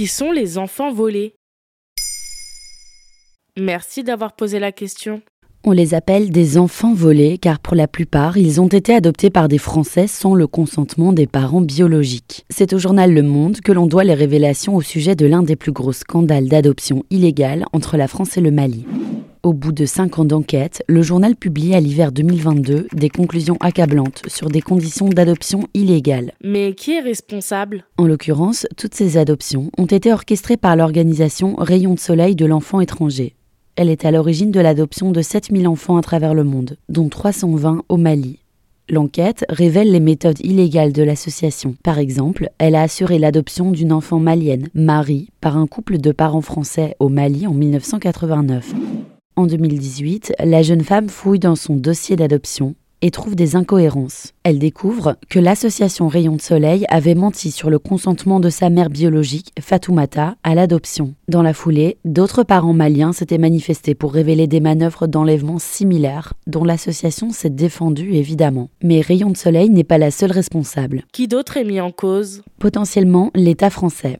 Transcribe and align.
Qui 0.00 0.06
sont 0.06 0.32
les 0.32 0.56
enfants 0.56 0.94
volés 0.94 1.34
Merci 3.58 4.02
d'avoir 4.02 4.34
posé 4.34 4.58
la 4.58 4.72
question. 4.72 5.20
On 5.62 5.72
les 5.72 5.92
appelle 5.92 6.30
des 6.30 6.56
enfants 6.56 6.94
volés 6.94 7.36
car 7.36 7.58
pour 7.58 7.74
la 7.74 7.86
plupart, 7.86 8.38
ils 8.38 8.62
ont 8.62 8.68
été 8.68 8.94
adoptés 8.94 9.28
par 9.28 9.46
des 9.46 9.58
Français 9.58 10.06
sans 10.06 10.34
le 10.34 10.46
consentement 10.46 11.12
des 11.12 11.26
parents 11.26 11.60
biologiques. 11.60 12.46
C'est 12.48 12.72
au 12.72 12.78
journal 12.78 13.12
Le 13.12 13.22
Monde 13.22 13.60
que 13.60 13.72
l'on 13.72 13.86
doit 13.86 14.04
les 14.04 14.14
révélations 14.14 14.74
au 14.74 14.80
sujet 14.80 15.16
de 15.16 15.26
l'un 15.26 15.42
des 15.42 15.56
plus 15.56 15.72
gros 15.72 15.92
scandales 15.92 16.48
d'adoption 16.48 17.04
illégale 17.10 17.66
entre 17.74 17.98
la 17.98 18.08
France 18.08 18.38
et 18.38 18.40
le 18.40 18.50
Mali. 18.50 18.86
Au 19.42 19.52
bout 19.52 19.72
de 19.72 19.86
cinq 19.86 20.18
ans 20.18 20.24
d'enquête, 20.24 20.82
le 20.86 21.02
journal 21.02 21.34
publie 21.34 21.74
à 21.74 21.80
l'hiver 21.80 22.12
2022 22.12 22.88
des 22.92 23.08
conclusions 23.08 23.56
accablantes 23.60 24.22
sur 24.26 24.48
des 24.48 24.60
conditions 24.60 25.08
d'adoption 25.08 25.66
illégales. 25.74 26.32
Mais 26.44 26.74
qui 26.74 26.92
est 26.92 27.00
responsable? 27.00 27.84
En 27.96 28.06
l'occurrence, 28.06 28.66
toutes 28.76 28.94
ces 28.94 29.16
adoptions 29.16 29.70
ont 29.78 29.86
été 29.86 30.12
orchestrées 30.12 30.56
par 30.56 30.76
l'organisation 30.76 31.56
Rayon 31.56 31.94
de 31.94 31.98
Soleil 31.98 32.36
de 32.36 32.44
l'enfant 32.46 32.80
étranger, 32.80 33.34
elle 33.76 33.88
est 33.88 34.04
à 34.04 34.10
l'origine 34.10 34.50
de 34.50 34.60
l'adoption 34.60 35.10
de 35.10 35.22
7000 35.22 35.66
enfants 35.66 35.96
à 35.96 36.02
travers 36.02 36.34
le 36.34 36.44
monde, 36.44 36.76
dont 36.90 37.08
320 37.08 37.84
au 37.88 37.96
Mali. 37.96 38.40
L'enquête 38.90 39.46
révèle 39.48 39.90
les 39.90 40.00
méthodes 40.00 40.40
illégales 40.44 40.92
de 40.92 41.02
l'association. 41.02 41.76
Par 41.82 41.98
exemple, 41.98 42.50
elle 42.58 42.74
a 42.74 42.82
assuré 42.82 43.18
l'adoption 43.18 43.70
d'une 43.70 43.92
enfant 43.92 44.18
malienne, 44.18 44.68
Marie, 44.74 45.30
par 45.40 45.56
un 45.56 45.66
couple 45.66 45.96
de 45.96 46.12
parents 46.12 46.42
français 46.42 46.94
au 46.98 47.08
Mali 47.08 47.46
en 47.46 47.54
1989. 47.54 48.74
En 49.36 49.46
2018, 49.46 50.34
la 50.44 50.62
jeune 50.62 50.82
femme 50.82 51.08
fouille 51.08 51.38
dans 51.38 51.56
son 51.56 51.76
dossier 51.76 52.16
d'adoption 52.16 52.74
et 53.02 53.10
trouve 53.10 53.34
des 53.34 53.56
incohérences. 53.56 54.34
Elle 54.42 54.58
découvre 54.58 55.16
que 55.30 55.38
l'association 55.38 56.08
Rayon 56.08 56.36
de 56.36 56.40
Soleil 56.42 56.84
avait 56.90 57.14
menti 57.14 57.50
sur 57.50 57.70
le 57.70 57.78
consentement 57.78 58.40
de 58.40 58.50
sa 58.50 58.68
mère 58.68 58.90
biologique, 58.90 59.52
Fatoumata, 59.58 60.36
à 60.42 60.54
l'adoption. 60.54 61.14
Dans 61.28 61.42
la 61.42 61.54
foulée, 61.54 61.96
d'autres 62.04 62.42
parents 62.42 62.74
maliens 62.74 63.12
s'étaient 63.12 63.38
manifestés 63.38 63.94
pour 63.94 64.12
révéler 64.12 64.46
des 64.46 64.60
manœuvres 64.60 65.06
d'enlèvement 65.06 65.58
similaires, 65.58 66.34
dont 66.46 66.64
l'association 66.64 67.30
s'est 67.30 67.50
défendue 67.50 68.12
évidemment. 68.12 68.68
Mais 68.82 69.00
Rayon 69.00 69.30
de 69.30 69.36
Soleil 69.36 69.70
n'est 69.70 69.84
pas 69.84 69.98
la 69.98 70.10
seule 70.10 70.32
responsable. 70.32 71.04
Qui 71.12 71.28
d'autre 71.28 71.56
est 71.56 71.64
mis 71.64 71.80
en 71.80 71.92
cause? 71.92 72.42
Potentiellement 72.58 73.30
l'État 73.34 73.70
français. 73.70 74.18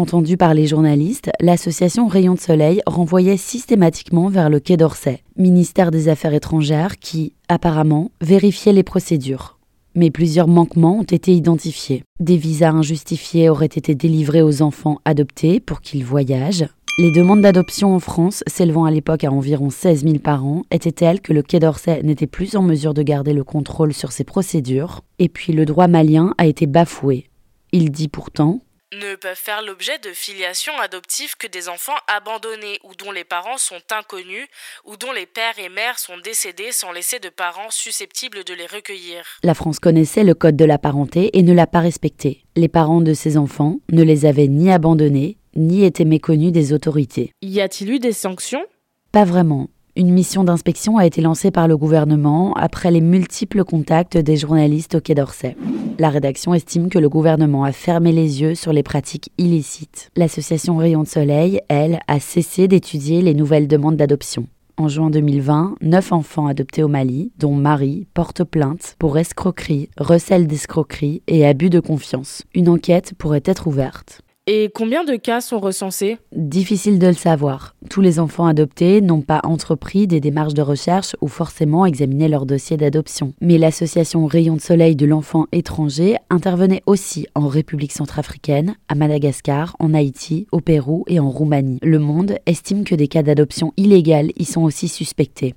Entendu 0.00 0.38
par 0.38 0.54
les 0.54 0.66
journalistes, 0.66 1.30
l'association 1.40 2.08
Rayon 2.08 2.32
de 2.32 2.40
Soleil 2.40 2.80
renvoyait 2.86 3.36
systématiquement 3.36 4.30
vers 4.30 4.48
le 4.48 4.58
Quai 4.58 4.78
d'Orsay, 4.78 5.22
ministère 5.36 5.90
des 5.90 6.08
Affaires 6.08 6.32
étrangères, 6.32 6.98
qui, 6.98 7.34
apparemment, 7.48 8.10
vérifiait 8.22 8.72
les 8.72 8.82
procédures. 8.82 9.58
Mais 9.94 10.10
plusieurs 10.10 10.48
manquements 10.48 11.00
ont 11.00 11.02
été 11.02 11.34
identifiés. 11.34 12.02
Des 12.18 12.38
visas 12.38 12.70
injustifiés 12.70 13.50
auraient 13.50 13.66
été 13.66 13.94
délivrés 13.94 14.40
aux 14.40 14.62
enfants 14.62 15.00
adoptés 15.04 15.60
pour 15.60 15.82
qu'ils 15.82 16.06
voyagent. 16.06 16.66
Les 16.98 17.12
demandes 17.12 17.42
d'adoption 17.42 17.94
en 17.94 18.00
France, 18.00 18.42
s'élevant 18.46 18.86
à 18.86 18.90
l'époque 18.90 19.24
à 19.24 19.30
environ 19.30 19.68
16 19.68 20.04
000 20.04 20.18
par 20.20 20.46
an, 20.46 20.62
étaient 20.70 20.92
telles 20.92 21.20
que 21.20 21.34
le 21.34 21.42
Quai 21.42 21.58
d'Orsay 21.58 22.02
n'était 22.04 22.26
plus 22.26 22.56
en 22.56 22.62
mesure 22.62 22.94
de 22.94 23.02
garder 23.02 23.34
le 23.34 23.44
contrôle 23.44 23.92
sur 23.92 24.12
ces 24.12 24.24
procédures. 24.24 25.02
Et 25.18 25.28
puis 25.28 25.52
le 25.52 25.66
droit 25.66 25.88
malien 25.88 26.32
a 26.38 26.46
été 26.46 26.66
bafoué. 26.66 27.26
Il 27.72 27.90
dit 27.90 28.08
pourtant 28.08 28.62
ne 28.92 29.14
peuvent 29.14 29.36
faire 29.36 29.62
l'objet 29.62 29.98
de 29.98 30.10
filiation 30.12 30.72
adoptive 30.80 31.36
que 31.38 31.46
des 31.46 31.68
enfants 31.68 31.96
abandonnés 32.08 32.80
ou 32.82 32.94
dont 32.96 33.12
les 33.12 33.24
parents 33.24 33.58
sont 33.58 33.80
inconnus 33.90 34.48
ou 34.84 34.96
dont 34.96 35.12
les 35.12 35.26
pères 35.26 35.58
et 35.58 35.68
mères 35.68 35.98
sont 35.98 36.18
décédés 36.18 36.72
sans 36.72 36.90
laisser 36.90 37.20
de 37.20 37.28
parents 37.28 37.70
susceptibles 37.70 38.42
de 38.44 38.54
les 38.54 38.66
recueillir. 38.66 39.22
La 39.42 39.54
France 39.54 39.78
connaissait 39.78 40.24
le 40.24 40.34
code 40.34 40.56
de 40.56 40.64
la 40.64 40.78
parenté 40.78 41.38
et 41.38 41.42
ne 41.42 41.52
l'a 41.52 41.68
pas 41.68 41.80
respecté. 41.80 42.44
Les 42.56 42.68
parents 42.68 43.00
de 43.00 43.14
ces 43.14 43.36
enfants 43.36 43.76
ne 43.92 44.02
les 44.02 44.26
avaient 44.26 44.48
ni 44.48 44.72
abandonnés 44.72 45.36
ni 45.54 45.84
étaient 45.84 46.04
méconnus 46.04 46.52
des 46.52 46.72
autorités. 46.72 47.32
Y 47.42 47.60
a-t-il 47.60 47.90
eu 47.92 47.98
des 47.98 48.12
sanctions? 48.12 48.64
Pas 49.12 49.24
vraiment. 49.24 49.68
Une 49.96 50.12
mission 50.12 50.44
d'inspection 50.44 50.98
a 50.98 51.06
été 51.06 51.20
lancée 51.20 51.50
par 51.50 51.66
le 51.66 51.76
gouvernement 51.76 52.54
après 52.54 52.92
les 52.92 53.00
multiples 53.00 53.64
contacts 53.64 54.16
des 54.16 54.36
journalistes 54.36 54.94
au 54.94 55.00
Quai 55.00 55.16
d'Orsay. 55.16 55.56
La 55.98 56.10
rédaction 56.10 56.54
estime 56.54 56.88
que 56.88 56.98
le 57.00 57.08
gouvernement 57.08 57.64
a 57.64 57.72
fermé 57.72 58.12
les 58.12 58.40
yeux 58.40 58.54
sur 58.54 58.72
les 58.72 58.84
pratiques 58.84 59.32
illicites. 59.36 60.10
L'association 60.16 60.76
Rayon 60.76 61.02
de 61.02 61.08
Soleil, 61.08 61.60
elle, 61.68 61.98
a 62.06 62.20
cessé 62.20 62.68
d'étudier 62.68 63.20
les 63.20 63.34
nouvelles 63.34 63.66
demandes 63.66 63.96
d'adoption. 63.96 64.46
En 64.76 64.86
juin 64.86 65.10
2020, 65.10 65.74
neuf 65.82 66.12
enfants 66.12 66.46
adoptés 66.46 66.84
au 66.84 66.88
Mali, 66.88 67.32
dont 67.38 67.54
Marie, 67.54 68.06
portent 68.14 68.44
plainte 68.44 68.94
pour 68.98 69.18
escroquerie, 69.18 69.90
recel 69.98 70.46
d'escroquerie 70.46 71.22
et 71.26 71.44
abus 71.44 71.68
de 71.68 71.80
confiance. 71.80 72.44
Une 72.54 72.68
enquête 72.68 73.12
pourrait 73.18 73.42
être 73.44 73.66
ouverte. 73.66 74.22
Et 74.52 74.68
combien 74.74 75.04
de 75.04 75.14
cas 75.14 75.40
sont 75.40 75.60
recensés? 75.60 76.18
Difficile 76.34 76.98
de 76.98 77.06
le 77.06 77.12
savoir. 77.12 77.76
Tous 77.88 78.00
les 78.00 78.18
enfants 78.18 78.46
adoptés 78.46 79.00
n'ont 79.00 79.20
pas 79.20 79.40
entrepris 79.44 80.08
des 80.08 80.18
démarches 80.18 80.54
de 80.54 80.62
recherche 80.62 81.14
ou 81.20 81.28
forcément 81.28 81.86
examiné 81.86 82.26
leur 82.26 82.46
dossier 82.46 82.76
d'adoption. 82.76 83.32
Mais 83.40 83.58
l'association 83.58 84.26
Rayon 84.26 84.56
de 84.56 84.60
Soleil 84.60 84.96
de 84.96 85.06
l'enfant 85.06 85.46
étranger 85.52 86.16
intervenait 86.30 86.82
aussi 86.86 87.28
en 87.36 87.46
République 87.46 87.92
centrafricaine, 87.92 88.74
à 88.88 88.96
Madagascar, 88.96 89.76
en 89.78 89.94
Haïti, 89.94 90.48
au 90.50 90.58
Pérou 90.58 91.04
et 91.06 91.20
en 91.20 91.30
Roumanie. 91.30 91.78
Le 91.80 92.00
Monde 92.00 92.34
estime 92.46 92.82
que 92.82 92.96
des 92.96 93.06
cas 93.06 93.22
d'adoption 93.22 93.72
illégale 93.76 94.32
y 94.36 94.46
sont 94.46 94.62
aussi 94.62 94.88
suspectés. 94.88 95.54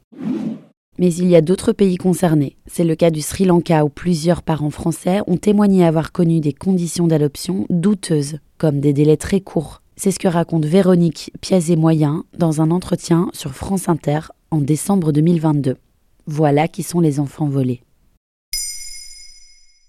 Mais 1.00 1.14
il 1.14 1.28
y 1.28 1.36
a 1.36 1.42
d'autres 1.42 1.72
pays 1.72 1.98
concernés. 1.98 2.56
C'est 2.68 2.84
le 2.84 2.96
cas 2.96 3.09
du 3.09 3.22
Sri 3.22 3.46
Lanka 3.46 3.84
où 3.84 3.90
plusieurs 3.90 4.44
parents 4.44 4.70
français 4.70 5.22
ont 5.28 5.38
témoigné 5.38 5.86
avoir 5.86 6.12
connu 6.12 6.40
des 6.40 6.54
conditions 6.54 7.08
d'adoption 7.08 7.66
douteuses 7.70 8.40
comme 8.58 8.80
des 8.80 8.94
délais 8.94 9.18
très 9.18 9.42
courts. 9.42 9.81
C'est 9.96 10.12
ce 10.12 10.20
que 10.20 10.28
raconte 10.28 10.66
Véronique 10.66 11.31
Piazet-Moyen 11.42 12.24
dans 12.38 12.62
un 12.62 12.72
entretien 12.72 13.30
sur 13.34 13.54
France 13.54 13.90
Inter 13.90 14.20
en 14.52 14.59
décembre 14.59 15.12
2022. 15.12 15.78
Voilà 16.26 16.68
qui 16.68 16.84
sont 16.84 17.00
les 17.00 17.20
enfants 17.20 17.48
volés. 17.48 17.81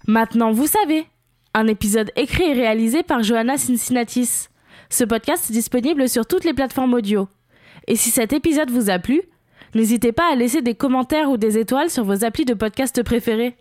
Maintenant, 0.06 0.53
vous 0.53 0.66
savez. 0.66 1.06
Un 1.54 1.69
épisode 1.69 2.10
écrit 2.16 2.44
et 2.44 2.53
réalisé 2.53 3.03
par 3.03 3.22
Johanna 3.22 3.56
Cincinnatis. 3.56 4.48
Ce 4.91 5.04
podcast 5.04 5.50
est 5.50 5.53
disponible 5.53 6.09
sur 6.09 6.26
toutes 6.26 6.44
les 6.44 6.53
plateformes 6.53 6.94
audio. 6.94 7.28
Et 7.86 7.97
si 7.97 8.10
cet 8.10 8.32
épisode 8.32 8.71
vous 8.71 8.91
a 8.91 8.98
plu, 8.98 9.22
n'hésitez 9.74 10.12
pas 10.12 10.32
à 10.32 10.36
laisser 10.36 10.62
des 10.62 10.74
commentaires 10.74 11.30
ou 11.30 11.36
des 11.36 11.58
étoiles 11.58 11.90
sur 11.90 12.04
vos 12.04 12.24
applis 12.24 12.44
de 12.44 12.54
podcast 12.54 13.02
préférés. 13.02 13.56